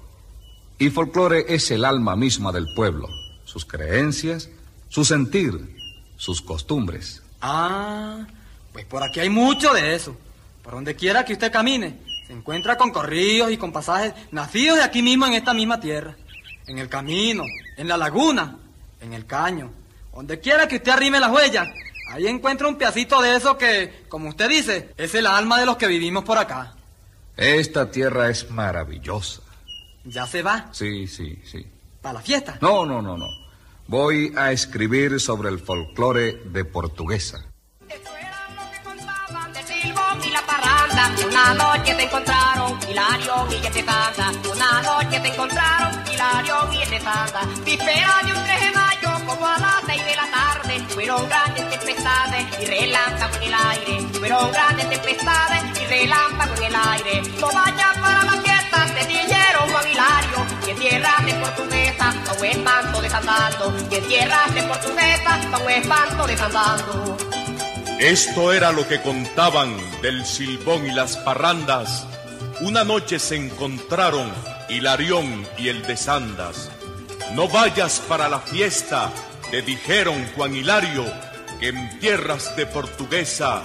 [0.79, 3.09] Y folclore es el alma misma del pueblo,
[3.43, 4.49] sus creencias,
[4.87, 5.75] su sentir,
[6.15, 7.21] sus costumbres.
[7.41, 8.25] Ah,
[8.71, 10.15] pues por aquí hay mucho de eso.
[10.63, 14.83] Por donde quiera que usted camine, se encuentra con corrillos y con pasajes nacidos de
[14.83, 16.15] aquí mismo en esta misma tierra.
[16.65, 17.43] En el camino,
[17.75, 18.57] en la laguna,
[19.01, 19.71] en el caño.
[20.15, 21.67] Donde quiera que usted arrime las huellas,
[22.09, 25.75] ahí encuentra un pedacito de eso que, como usted dice, es el alma de los
[25.75, 26.75] que vivimos por acá.
[27.35, 29.41] Esta tierra es maravillosa.
[30.05, 30.69] ¿Ya se va?
[30.71, 31.65] Sí, sí, sí.
[32.01, 32.57] ¿Para la fiesta?
[32.61, 33.27] No, no, no, no.
[33.87, 37.39] Voy a escribir sobre el folclore de Portuguesa.
[39.53, 41.11] de Silbón y la parranda.
[41.25, 44.31] Una noche te encontraron Hilario y este tanda.
[44.53, 47.41] Una noche te encontraron Hilario y este tanda.
[47.65, 50.79] Víspera de un 3 de mayo, como a las 6 de la tarde.
[50.89, 54.19] Fueron grandes tempestades y relámpagos en el aire.
[54.19, 57.21] Fueron grandes tempestades y relámpagos en el aire.
[57.39, 58.48] No vayas para la
[60.65, 62.13] Que tierras de portuguesa,
[62.43, 63.89] espanto desandando.
[63.89, 67.17] Que tierras de portuguesa, pa' un espanto desandando.
[67.99, 72.05] Esto era lo que contaban del silbón y las parrandas.
[72.61, 74.31] Una noche se encontraron
[74.69, 76.69] Hilarión y el de Sandas.
[77.33, 79.11] No vayas para la fiesta,
[79.51, 81.05] te dijeron Juan Hilario,
[81.59, 83.63] que en tierras de portuguesa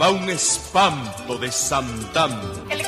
[0.00, 2.66] va un espanto desandando.
[2.70, 2.82] El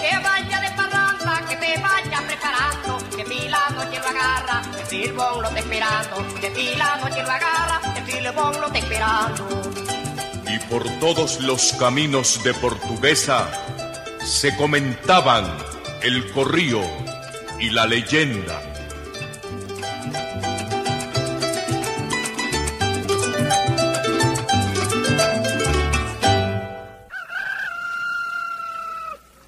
[4.92, 9.42] silbón lo está esperando, que pila noche lo agarra, el silbón lo está esperando.
[10.46, 13.48] Y por todos los caminos de portuguesa
[14.22, 15.56] se comentaban
[16.02, 16.82] el corrío
[17.58, 18.60] y la leyenda.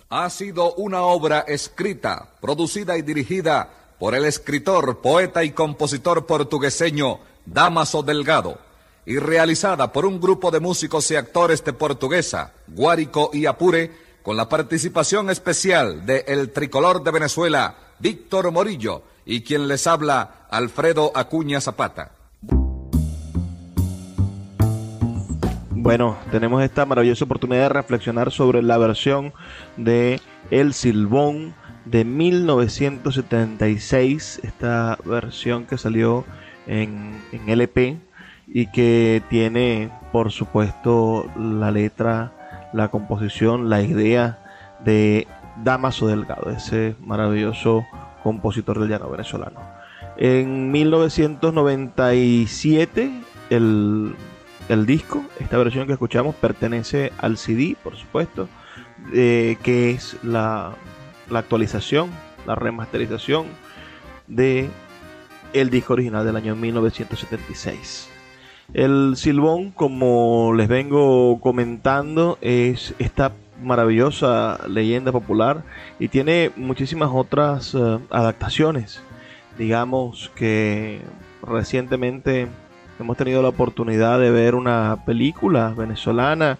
[0.09, 7.21] Ha sido una obra escrita, producida y dirigida por el escritor, poeta y compositor portugueseño
[7.47, 8.59] Damaso Delgado
[9.07, 13.91] y realizada por un grupo de músicos y actores de Portuguesa, Guárico y Apure,
[14.23, 20.47] con la participación especial de El Tricolor de Venezuela, Víctor Morillo, y quien les habla,
[20.51, 22.13] Alfredo Acuña Zapata.
[25.71, 29.35] Bueno, tenemos esta maravillosa oportunidad de reflexionar sobre la versión
[29.77, 30.19] de
[30.51, 31.55] El Silbón
[31.85, 36.25] de 1976, esta versión que salió
[36.67, 37.99] en, en LP
[38.47, 42.33] y que tiene, por supuesto, la letra,
[42.73, 44.39] la composición, la idea
[44.85, 45.27] de
[45.63, 47.85] Damaso Delgado, ese maravilloso
[48.23, 49.61] compositor del llano venezolano.
[50.17, 53.11] En 1997,
[53.51, 54.15] el,
[54.69, 58.49] el disco, esta versión que escuchamos, pertenece al CD, por supuesto,
[59.13, 60.73] eh, que es la,
[61.35, 62.11] la actualización,
[62.47, 63.47] la remasterización
[64.27, 64.71] de
[65.53, 68.09] el disco original del año 1976.
[68.73, 73.33] El silbón, como les vengo comentando, es esta
[73.63, 75.65] maravillosa leyenda popular
[75.99, 79.03] y tiene muchísimas otras eh, adaptaciones.
[79.59, 81.01] Digamos que
[81.43, 82.49] recientemente
[82.99, 86.59] hemos tenido la oportunidad de ver una película venezolana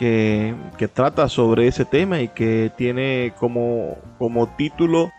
[0.00, 5.12] que, trata sobre ese tema y que tiene como, como título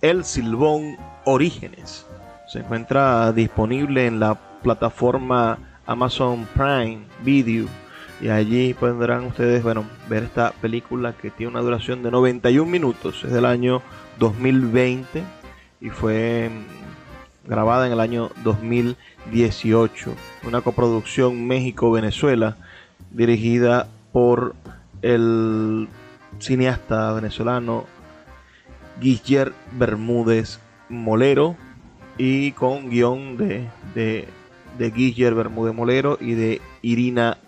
[0.00, 2.04] El Silbón Orígenes.
[2.48, 7.66] Se encuentra disponible en la plataforma Amazon Prime Video.
[8.20, 13.22] Y allí podrán ustedes bueno, ver esta película que tiene una duración de 91 minutos,
[13.22, 13.82] es del año
[14.18, 15.22] 2020
[15.80, 20.12] y fue mm, grabada en el año 2018,
[20.44, 22.56] una coproducción México-Venezuela
[23.14, 24.54] dirigida por
[25.02, 25.88] el
[26.38, 27.84] cineasta venezolano
[29.00, 31.56] Guiller Bermúdez Molero
[32.18, 34.28] y con guion de, de,
[34.78, 37.38] de Guiller Bermúdez Molero y de Irina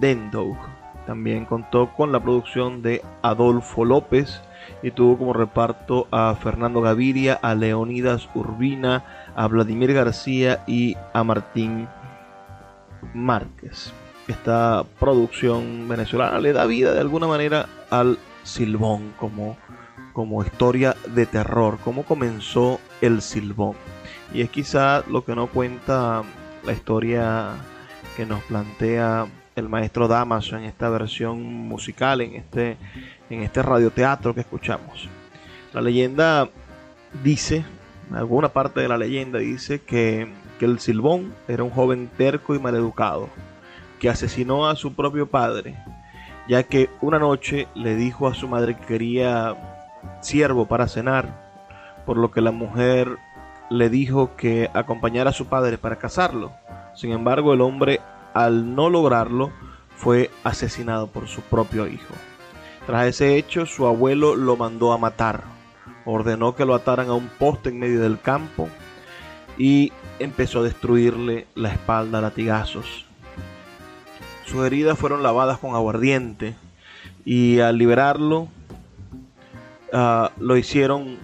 [0.00, 0.56] Dendow.
[1.06, 4.40] También contó con la producción de Adolfo López
[4.82, 9.04] y tuvo como reparto a Fernando Gaviria, a Leonidas Urbina,
[9.34, 11.88] a Vladimir García y a Martín
[13.14, 13.92] Márquez.
[14.28, 19.56] Esta producción venezolana le da vida de alguna manera al Silbón como,
[20.12, 23.74] como historia de terror, cómo comenzó el Silbón.
[24.32, 26.22] Y es quizá lo que no cuenta
[26.64, 27.50] la historia
[28.16, 32.76] que nos plantea el maestro Damaso en esta versión musical, en este,
[33.28, 35.08] en este radioteatro que escuchamos.
[35.72, 36.48] La leyenda
[37.22, 37.64] dice,
[38.12, 42.58] alguna parte de la leyenda dice que, que el Silbón era un joven terco y
[42.58, 43.28] maleducado,
[44.02, 45.76] que asesinó a su propio padre,
[46.48, 49.56] ya que una noche le dijo a su madre que quería
[50.20, 51.52] siervo para cenar,
[52.04, 53.16] por lo que la mujer
[53.70, 56.50] le dijo que acompañara a su padre para casarlo.
[56.96, 58.00] Sin embargo, el hombre
[58.34, 59.52] al no lograrlo,
[59.94, 62.14] fue asesinado por su propio hijo.
[62.86, 65.44] Tras ese hecho, su abuelo lo mandó a matar.
[66.04, 68.68] Ordenó que lo ataran a un poste en medio del campo
[69.56, 73.11] y empezó a destruirle la espalda a latigazos.
[74.52, 76.54] Sus heridas fueron lavadas con aguardiente
[77.24, 78.48] y al liberarlo
[79.94, 81.16] uh, lo hicieron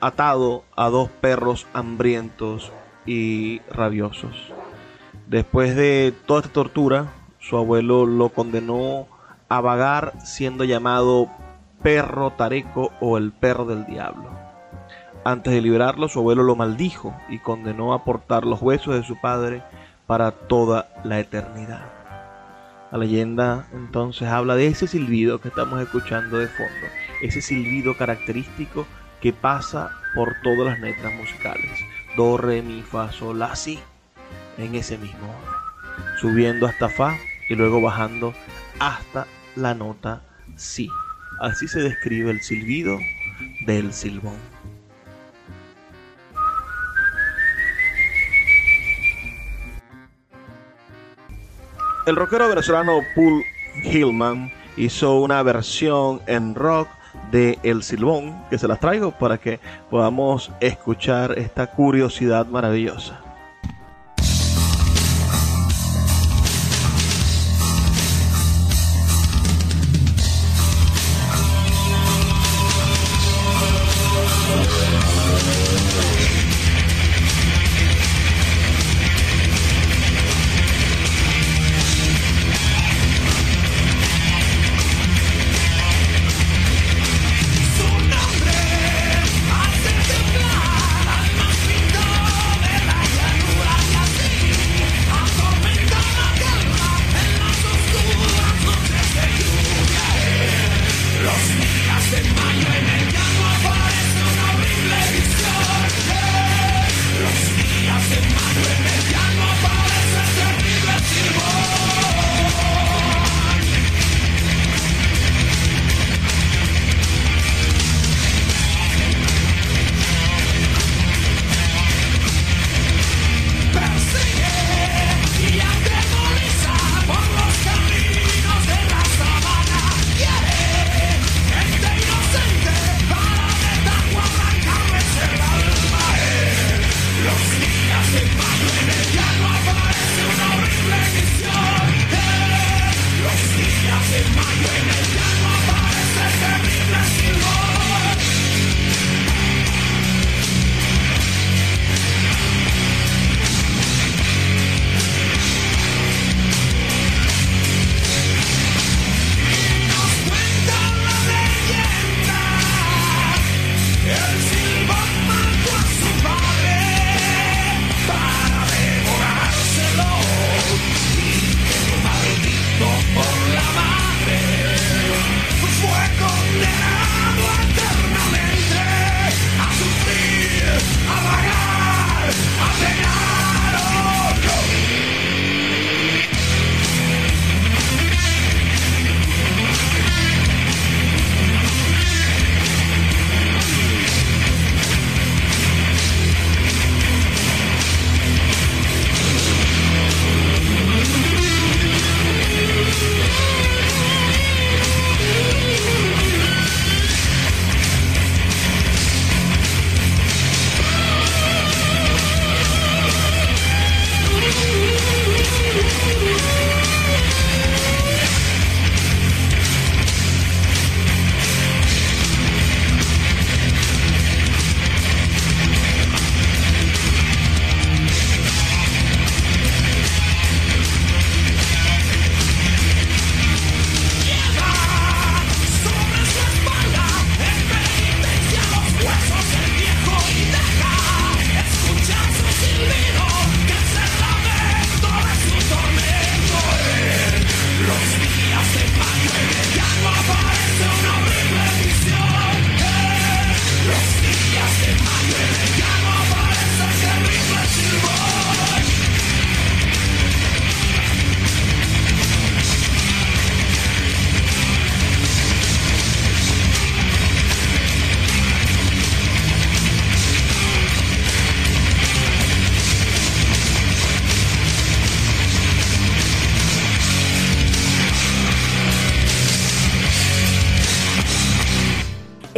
[0.00, 2.70] atado a dos perros hambrientos
[3.04, 4.52] y rabiosos.
[5.26, 7.08] Después de toda esta tortura,
[7.40, 9.08] su abuelo lo condenó
[9.48, 11.28] a vagar siendo llamado
[11.82, 14.30] perro tareco o el perro del diablo.
[15.24, 19.20] Antes de liberarlo, su abuelo lo maldijo y condenó a portar los huesos de su
[19.20, 19.64] padre
[20.06, 22.01] para toda la eternidad.
[22.92, 26.86] La leyenda entonces habla de ese silbido que estamos escuchando de fondo,
[27.22, 28.86] ese silbido característico
[29.22, 31.70] que pasa por todas las letras musicales.
[32.18, 33.78] Do, re, mi, fa, sol, la, si
[34.58, 37.16] en ese mismo orden, subiendo hasta Fa
[37.48, 38.34] y luego bajando
[38.78, 39.26] hasta
[39.56, 40.22] la nota
[40.56, 40.90] Si.
[41.40, 42.98] Así se describe el silbido
[43.64, 44.51] del silbón.
[52.04, 53.44] El rockero venezolano Paul
[53.84, 56.88] Hillman hizo una versión en rock
[57.30, 63.21] de El Silbón, que se las traigo para que podamos escuchar esta curiosidad maravillosa.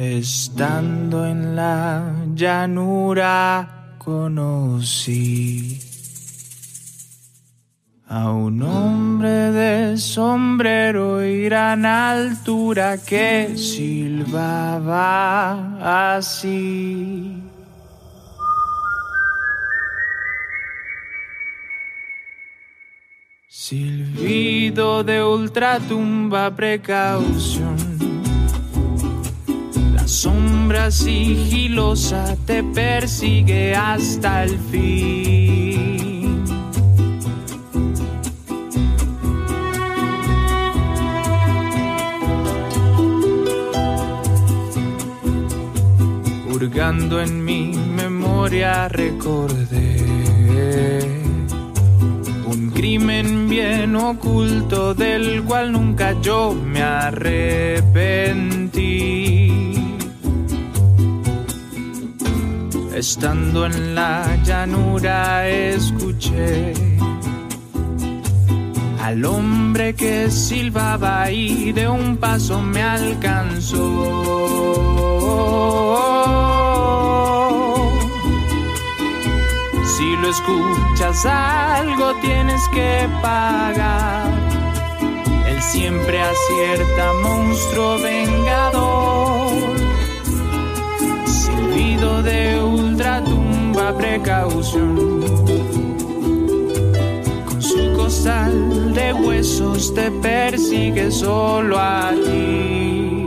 [0.00, 5.78] Estando en la llanura conocí
[8.08, 14.96] a un hombre de sombrero y gran altura que silbaba
[16.16, 17.42] así.
[23.48, 27.89] Silbido de ultratumba precaución.
[30.10, 36.44] Sombra sigilosa te persigue hasta el fin.
[46.52, 50.00] Hurgando en mi memoria recordé
[52.46, 58.00] un crimen bien oculto del cual nunca yo me arrepentí.
[63.00, 66.74] Estando en la llanura escuché
[69.02, 73.78] al hombre que silbaba y de un paso me alcanzó.
[79.96, 84.30] Si lo escuchas algo tienes que pagar.
[85.48, 89.19] Él siempre acierta, monstruo vengador.
[92.00, 95.20] Silbido de ultratumba, precaución.
[97.46, 103.19] Con su costal de huesos te persigue solo a ti.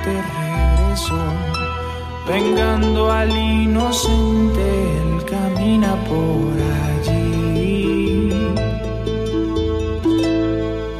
[0.00, 1.18] Muerte regresó,
[2.28, 4.60] vengando al inocente,
[5.02, 6.54] él camina por
[6.86, 8.30] allí.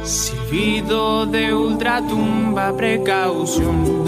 [0.03, 4.03] Silbido de ultratumba, precaución.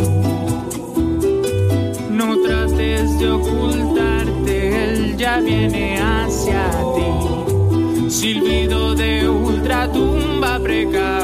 [2.11, 8.09] No trates de ocultarte, él ya viene hacia ti.
[8.09, 11.22] Silbido de ultratumba, precaución.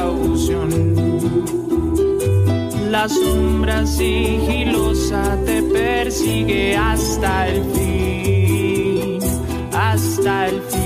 [2.90, 9.20] La sombra sigilosa te persigue hasta el fin,
[9.72, 10.79] hasta el fin,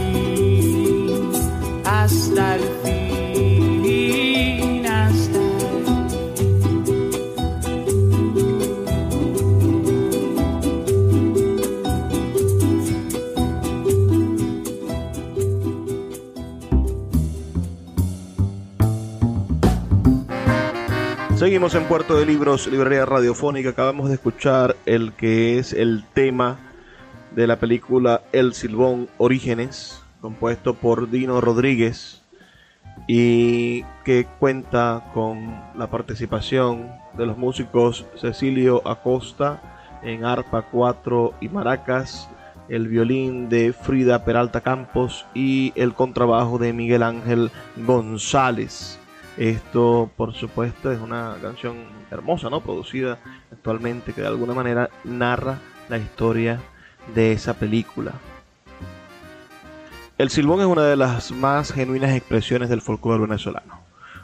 [21.73, 23.71] En Puerto de Libros, Librería Radiofónica.
[23.71, 26.59] Acabamos de escuchar el que es el tema
[27.35, 32.21] de la película El Silbón Orígenes, compuesto por Dino Rodríguez
[33.09, 39.63] y que cuenta con la participación de los músicos Cecilio Acosta
[40.03, 42.29] en arpa 4 y maracas,
[42.69, 47.51] el violín de Frida Peralta Campos y el contrabajo de Miguel Ángel
[47.87, 49.01] González.
[49.37, 51.77] Esto, por supuesto, es una canción
[52.11, 52.61] hermosa, ¿no?
[52.61, 53.19] Producida
[53.51, 55.59] actualmente que de alguna manera narra
[55.89, 56.61] la historia
[57.15, 58.13] de esa película.
[60.17, 63.81] El silbón es una de las más genuinas expresiones del folclore venezolano.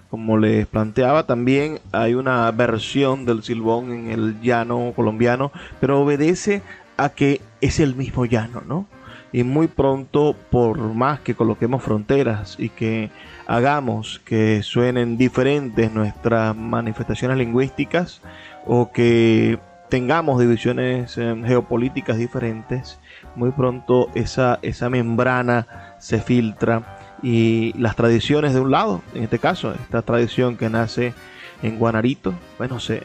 [0.08, 5.50] Como les planteaba, también hay una versión del silbón en el llano colombiano,
[5.80, 6.62] pero obedece
[6.96, 8.86] a que es el mismo llano, ¿no?
[9.32, 13.10] Y muy pronto, por más que coloquemos fronteras y que
[13.50, 18.22] hagamos que suenen diferentes nuestras manifestaciones lingüísticas
[18.64, 23.00] o que tengamos divisiones eh, geopolíticas diferentes,
[23.34, 29.40] muy pronto esa, esa membrana se filtra y las tradiciones de un lado, en este
[29.40, 31.12] caso, esta tradición que nace
[31.60, 33.02] en Guanarito, bueno, se,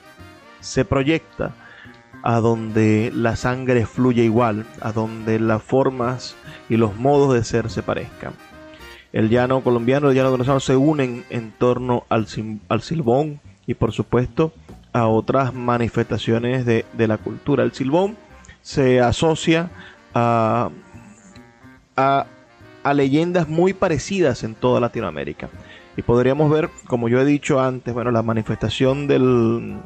[0.59, 1.53] se proyecta
[2.21, 6.35] a donde la sangre fluye igual, a donde las formas
[6.69, 8.33] y los modos de ser se parezcan.
[9.15, 14.51] El llano colombiano, el llano venezolano se unen en torno al, silbón y por supuesto
[14.91, 17.63] a otras manifestaciones de, la cultura.
[17.63, 18.17] El silbón
[18.61, 19.71] se asocia
[20.13, 20.69] a,
[21.95, 25.47] a, leyendas muy parecidas en toda Latinoamérica.
[25.95, 29.77] Y podríamos ver, como yo he dicho antes, bueno, la manifestación del,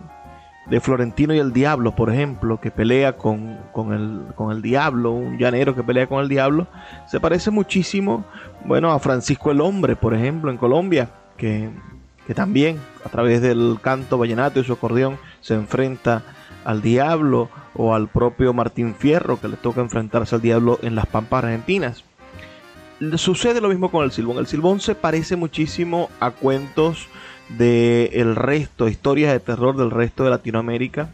[0.69, 5.11] de Florentino y el Diablo, por ejemplo, que pelea con, con, el, con el Diablo,
[5.11, 6.67] un llanero que pelea con el Diablo,
[7.07, 8.25] se parece muchísimo,
[8.65, 11.69] bueno, a Francisco el Hombre, por ejemplo, en Colombia, que,
[12.27, 16.23] que también a través del canto vallenato y su acordeón se enfrenta
[16.65, 21.07] al Diablo o al propio Martín Fierro, que le toca enfrentarse al Diablo en las
[21.07, 22.03] Pampas Argentinas.
[23.15, 24.37] Sucede lo mismo con el silbón.
[24.37, 27.07] El silbón se parece muchísimo a cuentos
[27.57, 31.09] del el resto, historias de terror del resto de Latinoamérica,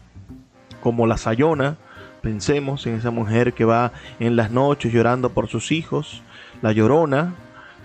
[0.80, 1.76] como La Sayona,
[2.22, 6.22] pensemos en esa mujer que va en las noches llorando por sus hijos,
[6.62, 7.34] La Llorona,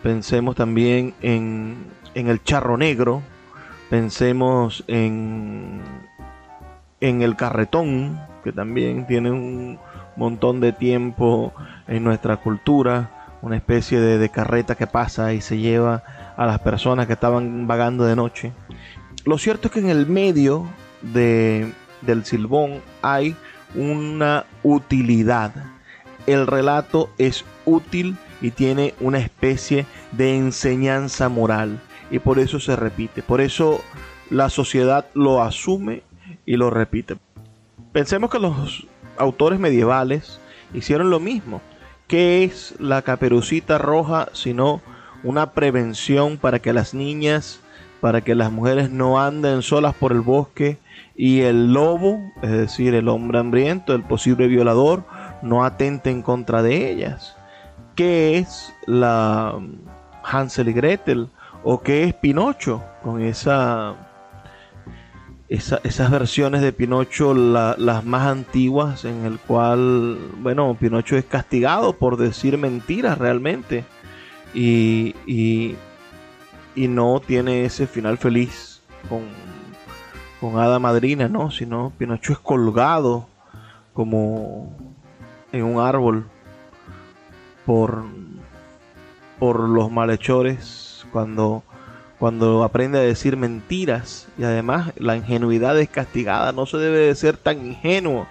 [0.02, 1.76] pensemos también en,
[2.16, 3.22] en El Charro Negro,
[3.90, 5.82] pensemos en,
[7.02, 9.80] en El Carretón, que también tiene un
[10.16, 11.54] montón de tiempo
[11.88, 16.04] en nuestra cultura, una especie de, carreta que pasa y se lleva
[16.38, 18.52] a las personas que estaban vagando de noche.
[19.26, 20.68] Lo cierto es que en el medio
[21.02, 23.36] de, del silbón hay
[23.76, 25.52] una utilidad.
[26.28, 31.80] El relato es útil y tiene una especie de enseñanza moral
[32.10, 33.24] y por eso se repite.
[33.24, 33.82] Por eso
[34.30, 36.04] la sociedad lo asume
[36.46, 37.18] y lo repite.
[37.92, 38.88] Pensemos que los
[39.18, 40.40] autores medievales
[40.74, 41.62] hicieron lo mismo.
[42.08, 44.82] ¿Qué es la caperucita roja sino
[45.24, 47.62] una prevención para que las niñas,
[48.02, 50.78] para que las mujeres no anden solas por el bosque
[51.16, 55.04] y el lobo, es decir, el hombre hambriento, el posible violador,
[55.42, 57.38] no atente en contra de ellas.
[58.02, 59.60] ¿Qué es la
[60.24, 61.30] Hansel y Gretel?
[61.64, 62.84] ¿O qué es Pinocho?
[63.04, 63.94] Con esa,
[65.48, 72.18] esas versiones de Pinocho, las más antiguas, en el cual, bueno, Pinocho es castigado por
[72.18, 73.86] decir mentiras realmente
[74.56, 75.78] y, y,
[76.76, 79.22] no tiene ese final feliz con,
[80.40, 81.52] con Hada Madrina, ¿no?
[81.52, 83.28] Sino Pinocho es colgado
[83.94, 84.76] como
[85.52, 86.31] en un árbol
[87.72, 88.04] por,
[89.40, 91.64] por los malhechores cuando,
[92.20, 97.16] cuando aprende a decir mentiras y además la ingenuidad es castigada, no se debe de
[97.16, 98.28] ser tan ingenuo.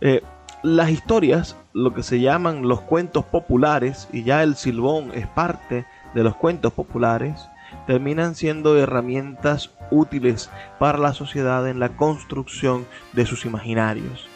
[0.00, 0.22] Eh,
[0.62, 5.84] las historias, lo que se llaman los cuentos populares, y ya el silbón es parte
[6.14, 7.50] de los cuentos populares,
[7.86, 10.48] terminan siendo herramientas útiles
[10.78, 14.26] para la sociedad en la construcción de sus imaginarios.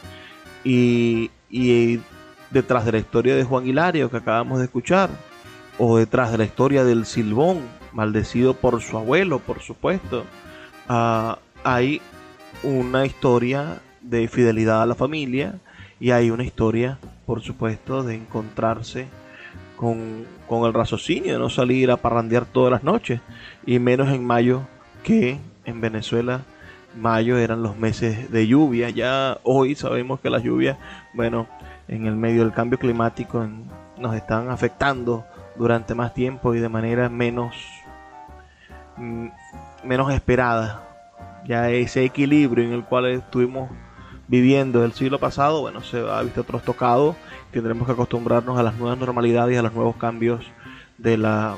[0.62, 1.30] Y,
[2.50, 5.10] detrás de la historia de Juan Hilario que acabamos de escuchar,
[5.78, 7.60] o detrás de la historia del silbón,
[7.92, 10.24] maldecido por su abuelo, por supuesto,
[10.88, 12.00] ah, hay
[12.62, 15.58] una historia de fidelidad a la familia,
[16.00, 19.06] y hay una historia, por supuesto, de encontrarse
[19.76, 23.20] con, el raciocinio, de no salir a parrandear todas las noches,
[23.66, 24.62] y menos en mayo,
[25.04, 26.40] que en Venezuela
[26.96, 28.90] mayo eran los meses de lluvia.
[28.90, 30.78] Ya hoy sabemos que las lluvias,
[31.14, 31.46] bueno,
[31.90, 33.44] en el medio del cambio climático
[33.98, 35.26] nos están afectando
[35.56, 37.56] durante más tiempo y de manera menos,
[38.96, 39.26] mm,
[39.82, 40.86] menos esperada.
[41.44, 43.70] Ya ese equilibrio en el cual estuvimos
[44.28, 47.16] viviendo el siglo pasado, bueno, se ha visto otros tocados,
[47.50, 50.46] tendremos que acostumbrarnos a las nuevas normalidades a los nuevos cambios
[50.96, 51.56] de la,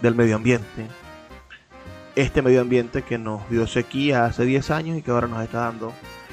[0.00, 0.88] del medio ambiente.
[2.16, 5.60] Este medio ambiente que nos dio sequía hace 10 años y que ahora nos está
[5.60, 5.92] dando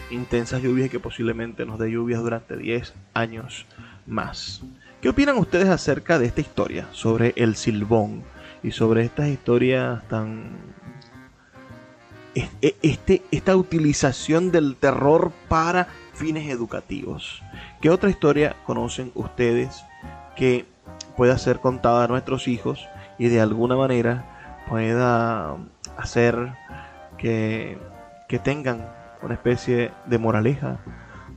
[0.09, 3.65] intensas lluvias y que posiblemente nos dé lluvias durante 10 años
[4.05, 4.61] más.
[5.01, 8.23] ¿Qué opinan ustedes acerca de esta historia sobre el silbón
[8.63, 10.51] y sobre estas historias tan
[12.35, 17.41] e, este, esta utilización del terror para fines educativos.
[17.81, 19.83] ¿Qué otra historia conocen ustedes
[20.35, 20.65] que
[21.17, 22.87] pueda ser contada a nuestros hijos
[23.17, 25.57] y de alguna manera pueda
[25.97, 26.53] hacer
[27.17, 27.77] que,
[28.27, 28.85] que tengan
[29.21, 30.79] una especie de moraleja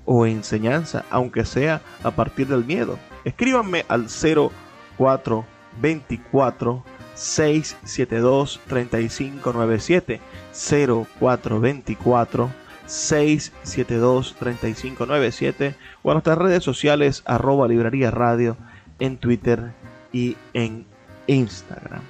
[0.04, 2.98] o enseñanza, aunque sea a partir del miedo?
[3.24, 6.82] Escríbanme al 0424
[7.14, 10.20] 672 3597
[10.52, 12.50] 0424
[12.86, 18.56] 672 3597 o a nuestras redes sociales arroba librería radio
[18.98, 19.72] en Twitter
[20.12, 20.86] y en
[21.26, 22.02] Instagram.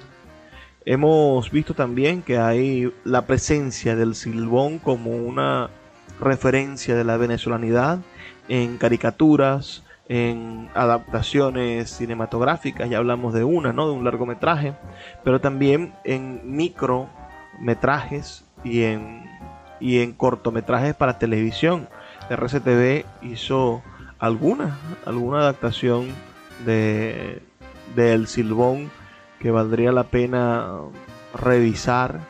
[0.85, 5.69] Hemos visto también que hay la presencia del silbón como una
[6.19, 7.99] referencia de la venezolanidad
[8.49, 13.87] en caricaturas, en adaptaciones cinematográficas, ya hablamos de una, ¿no?
[13.87, 14.73] De un largometraje,
[15.23, 19.23] pero también en micrometrajes y en,
[19.79, 21.87] y en cortometrajes para televisión.
[22.29, 23.81] RCTV hizo
[24.19, 26.07] alguna, alguna adaptación
[26.65, 27.41] de,
[27.95, 28.91] de Silbón
[29.43, 30.79] que valdría la pena
[31.35, 32.21] revisar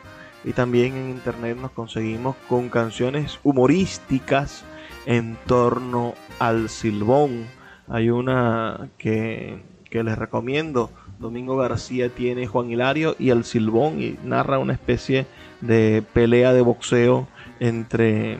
[0.42, 4.64] y también en internet nos conseguimos con canciones humorísticas
[5.06, 7.46] en torno al silbón.
[7.88, 9.62] Hay una que,
[9.92, 10.90] les recomiendo.
[11.20, 15.26] Domingo García tiene Juan Hilario y el silbón y narra una especie
[15.60, 17.28] de pelea de boxeo
[17.60, 18.38] entre,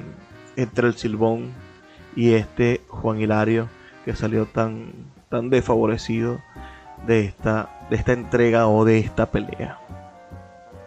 [0.56, 1.52] entre el silbón
[2.16, 3.68] y este Juan Hilario
[4.04, 4.92] que salió tan,
[5.30, 6.40] tan desfavorecido
[7.06, 9.78] de esta, de esta entrega o de esta pelea.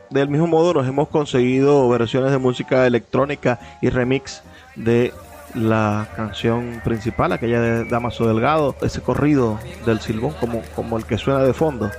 [0.10, 4.42] Del mismo modo nos hemos conseguido versiones de música electrónica y remix
[4.76, 5.14] de
[5.54, 11.18] la canción principal, aquella de Damaso Delgado, ese corrido del silbón como, como el que
[11.18, 11.90] suena de fondo.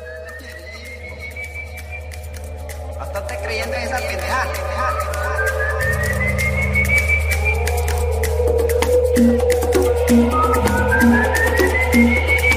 [2.98, 4.52] Bastante creyendo en esa pendejada.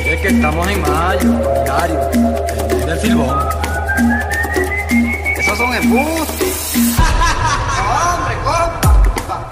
[0.05, 3.39] Es que estamos en mayo, El silbón.
[5.37, 6.73] Esos son embustes.
[7.87, 9.49] Hombre, compa.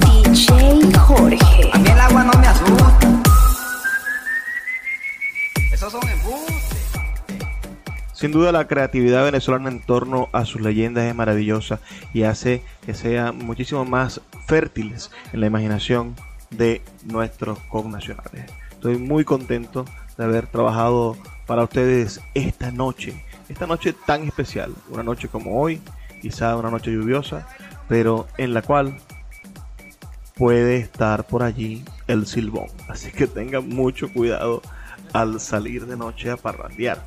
[0.00, 1.70] DJ Jorge.
[1.72, 2.98] A mí el agua no me asusta.
[5.72, 6.90] Esos son embustes.
[8.12, 11.78] Sin duda la creatividad venezolana en torno a sus leyendas es maravillosa
[12.12, 16.16] y hace que sean muchísimo más fértiles en la imaginación
[16.50, 18.44] de nuestros connacionales.
[18.70, 19.84] Estoy muy contento
[20.16, 25.80] de haber trabajado para ustedes esta noche, esta noche tan especial, una noche como hoy,
[26.20, 27.46] quizá una noche lluviosa,
[27.88, 28.98] pero en la cual
[30.34, 32.68] puede estar por allí el silbón.
[32.88, 34.62] Así que tengan mucho cuidado
[35.12, 37.04] al salir de noche a parrandear.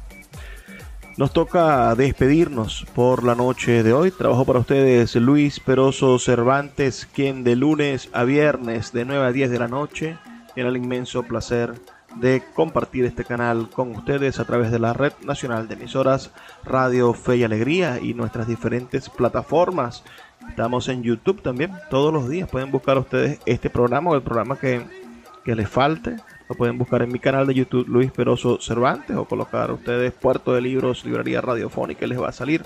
[1.16, 4.10] Nos toca despedirnos por la noche de hoy.
[4.10, 9.52] Trabajo para ustedes Luis Peroso Cervantes, quien de lunes a viernes de 9 a 10
[9.52, 10.18] de la noche
[10.56, 11.76] tiene el inmenso placer
[12.16, 16.32] de compartir este canal con ustedes a través de la red nacional de emisoras
[16.64, 20.04] Radio Fe y Alegría y nuestras diferentes plataformas.
[20.50, 22.50] Estamos en YouTube también todos los días.
[22.50, 24.84] Pueden buscar ustedes este programa o el programa que,
[25.46, 26.16] que les falte.
[26.50, 30.54] Lo pueden buscar en mi canal de YouTube Luis Peroso Cervantes o colocar ustedes Puerto
[30.54, 32.64] de Libros, Librería Radiofónica les va a salir.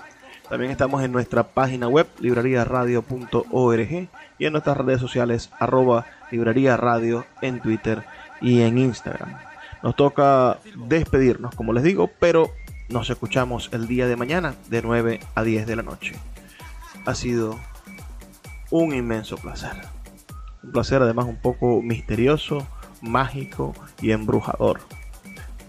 [0.50, 4.08] También estamos en nuestra página web librariaradio.org
[4.40, 8.04] y en nuestras redes sociales arroba librería radio en Twitter
[8.42, 9.38] y en Instagram.
[9.84, 12.50] Nos toca despedirnos, como les digo, pero
[12.90, 16.16] nos escuchamos el día de mañana de 9 a 10 de la noche.
[17.06, 17.60] Ha sido
[18.72, 19.74] un inmenso placer.
[20.64, 22.68] Un placer además un poco misterioso,
[23.08, 24.80] mágico y embrujador.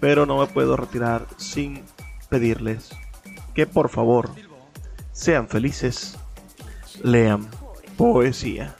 [0.00, 1.82] Pero no me puedo retirar sin
[2.28, 2.90] pedirles
[3.54, 4.30] que por favor
[5.12, 6.16] sean felices,
[7.02, 7.48] lean
[7.96, 8.76] poesía.